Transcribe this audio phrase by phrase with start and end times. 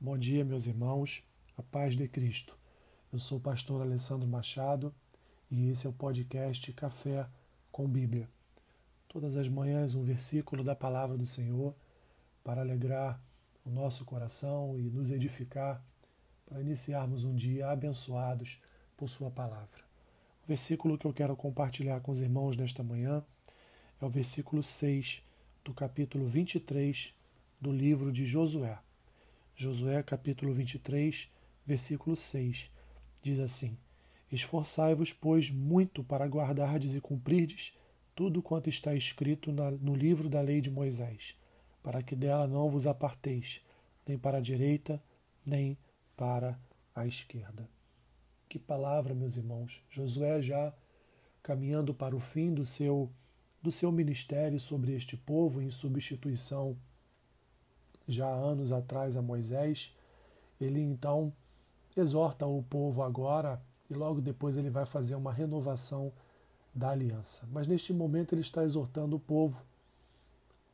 [0.00, 1.24] Bom dia, meus irmãos.
[1.56, 2.56] A paz de Cristo.
[3.12, 4.94] Eu sou o pastor Alessandro Machado
[5.50, 7.26] e esse é o podcast Café
[7.72, 8.28] com Bíblia.
[9.08, 11.74] Todas as manhãs um versículo da palavra do Senhor
[12.44, 13.20] para alegrar
[13.64, 15.84] o nosso coração e nos edificar
[16.46, 18.62] para iniciarmos um dia abençoados
[18.96, 19.82] por sua palavra.
[20.44, 23.20] O versículo que eu quero compartilhar com os irmãos nesta manhã
[24.00, 25.24] é o versículo 6
[25.64, 27.12] do capítulo 23
[27.60, 28.78] do livro de Josué.
[29.60, 31.28] Josué capítulo 23,
[31.66, 32.70] versículo 6,
[33.20, 33.76] diz assim:
[34.30, 37.76] Esforçai-vos, pois, muito para guardardes e cumprirdes
[38.14, 41.36] tudo quanto está escrito na, no livro da lei de Moisés,
[41.82, 43.60] para que dela não vos aparteis,
[44.06, 45.02] nem para a direita,
[45.44, 45.76] nem
[46.16, 46.56] para
[46.94, 47.68] a esquerda.
[48.48, 49.82] Que palavra, meus irmãos.
[49.90, 50.72] Josué já
[51.42, 53.10] caminhando para o fim do seu
[53.60, 56.78] do seu ministério sobre este povo em substituição
[58.08, 59.94] já há anos atrás a Moisés,
[60.60, 61.32] ele então
[61.96, 66.12] exorta o povo agora e logo depois ele vai fazer uma renovação
[66.74, 67.46] da aliança.
[67.52, 69.60] Mas neste momento ele está exortando o povo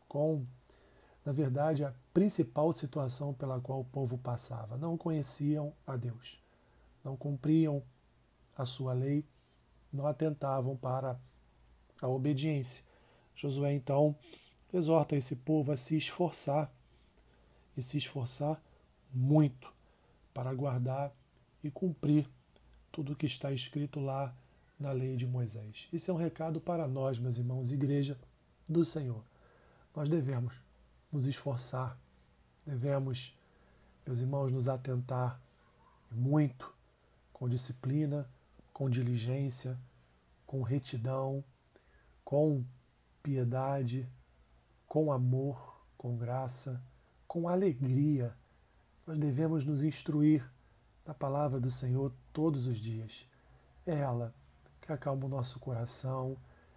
[0.08, 0.44] com,
[1.24, 4.76] na verdade, a principal situação pela qual o povo passava.
[4.76, 6.40] Não conheciam a Deus,
[7.02, 7.82] não cumpriam
[8.56, 9.24] a sua lei,
[9.92, 11.18] não atentavam para
[12.00, 12.84] a obediência.
[13.34, 14.14] Josué então
[14.72, 16.70] exorta esse povo a se esforçar
[17.76, 18.60] e se esforçar
[19.12, 19.72] muito
[20.32, 21.12] para guardar
[21.62, 22.28] e cumprir
[22.90, 24.34] tudo o que está escrito lá
[24.78, 25.88] na lei de Moisés.
[25.92, 28.18] Isso é um recado para nós, meus irmãos, igreja
[28.68, 29.22] do Senhor.
[29.94, 30.60] Nós devemos
[31.10, 31.98] nos esforçar,
[32.66, 33.38] devemos,
[34.04, 35.40] meus irmãos, nos atentar
[36.10, 36.72] muito
[37.32, 38.28] com disciplina,
[38.72, 39.78] com diligência,
[40.46, 41.44] com retidão,
[42.24, 42.64] com
[43.22, 44.08] piedade,
[44.86, 46.82] com amor, com graça
[47.34, 48.32] com alegria,
[49.04, 50.48] nós devemos nos instruir
[51.04, 53.28] na palavra do Senhor todos os dias.
[53.84, 54.32] É ela
[54.80, 56.36] que acalma o nosso coração,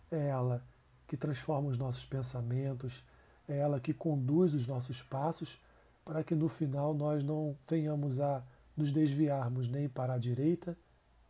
[0.10, 0.66] é ela
[1.06, 3.06] que transforma os nossos pensamentos,
[3.48, 5.62] é ela que conduz os nossos passos
[6.04, 8.44] para que no final nós não venhamos a
[8.76, 10.76] nos desviarmos nem para a direita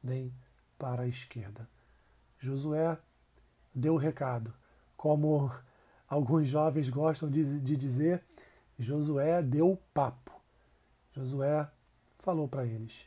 [0.02, 0.34] nem
[0.80, 1.68] para a esquerda.
[2.40, 2.98] Josué
[3.76, 4.54] deu o recado,
[4.96, 5.52] como
[6.08, 8.24] alguns jovens gostam de, de dizer,
[8.78, 10.32] Josué deu o papo.
[11.12, 11.70] Josué
[12.20, 13.06] falou para eles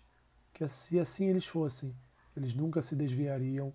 [0.53, 1.95] que se assim eles fossem,
[2.37, 3.73] eles nunca se desviariam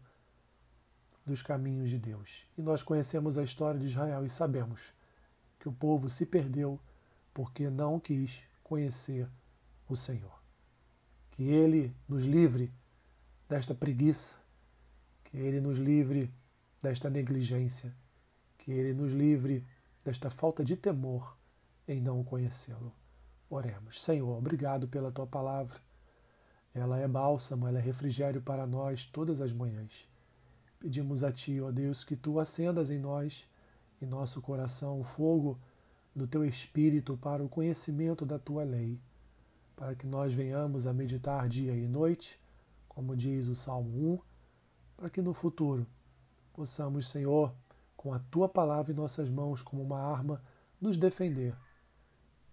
[1.25, 2.45] dos caminhos de Deus.
[2.57, 4.93] E nós conhecemos a história de Israel e sabemos
[5.59, 6.79] que o povo se perdeu
[7.33, 9.27] porque não quis conhecer
[9.89, 10.39] o Senhor.
[11.31, 12.71] Que Ele nos livre
[13.47, 14.35] desta preguiça,
[15.23, 16.31] que Ele nos livre
[16.81, 17.95] desta negligência,
[18.57, 19.65] que Ele nos livre
[20.03, 21.35] desta falta de temor
[21.87, 22.93] em não conhecê-lo.
[23.49, 24.01] Oremos.
[24.01, 25.79] Senhor, obrigado pela tua palavra.
[26.73, 30.07] Ela é bálsamo, ela é refrigério para nós todas as manhãs.
[30.79, 33.47] Pedimos a Ti, ó Deus, que Tu acendas em nós,
[34.01, 35.59] em nosso coração, o fogo
[36.13, 38.99] do Teu Espírito para o conhecimento da Tua lei,
[39.75, 42.39] para que nós venhamos a meditar dia e noite,
[42.89, 44.19] como diz o Salmo 1,
[44.97, 45.87] para que no futuro
[46.53, 47.53] possamos, Senhor,
[47.95, 50.41] com a Tua palavra em nossas mãos como uma arma,
[50.81, 51.55] nos defender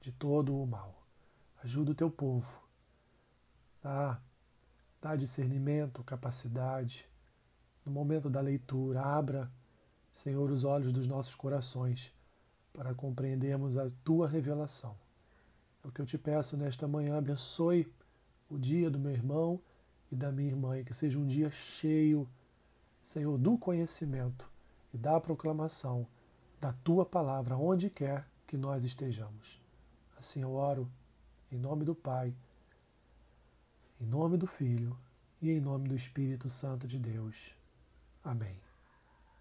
[0.02, 1.06] de todo o mal.
[1.62, 2.60] Ajuda o teu povo.
[3.80, 4.20] Dá,
[5.00, 7.08] dá discernimento, capacidade.
[7.86, 9.50] No momento da leitura, abra,
[10.10, 12.12] Senhor, os olhos dos nossos corações
[12.72, 14.96] para compreendermos a tua revelação.
[15.84, 17.16] É o que eu te peço nesta manhã.
[17.16, 17.92] Abençoe
[18.50, 19.60] o dia do meu irmão
[20.10, 22.28] e da minha irmã, e que seja um dia cheio,
[23.02, 24.50] Senhor, do conhecimento
[24.92, 26.06] e da proclamação
[26.60, 29.61] da tua palavra, onde quer que nós estejamos.
[30.22, 30.88] Assim eu oro
[31.50, 32.32] em nome do Pai,
[34.00, 34.96] em nome do Filho
[35.40, 37.56] e em nome do Espírito Santo de Deus.
[38.22, 38.56] Amém.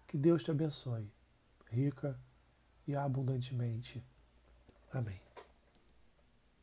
[0.08, 1.08] Que Deus te abençoe,
[1.70, 2.18] rica
[2.84, 4.02] e abundantemente.
[4.92, 5.20] Amém.